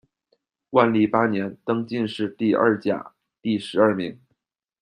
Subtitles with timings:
[0.71, 4.19] 万历八年，登进士第二甲第十二名。